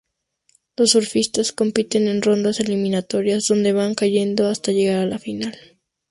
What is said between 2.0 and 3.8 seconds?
en rondas eliminatorias, donde